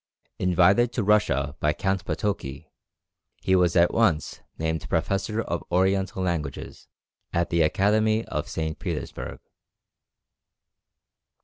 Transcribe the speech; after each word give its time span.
Invited 0.39 0.91
to 0.93 1.03
Russia 1.03 1.55
by 1.59 1.73
Count 1.73 2.05
Potoki, 2.05 2.71
he 3.43 3.55
was 3.55 3.75
at 3.75 3.93
once 3.93 4.41
named 4.57 4.89
Professor 4.89 5.39
of 5.43 5.63
Oriental 5.71 6.23
Languages 6.23 6.87
at 7.31 7.51
the 7.51 7.61
Academy 7.61 8.25
of 8.25 8.49
St. 8.49 8.79
Petersburg. 8.79 9.41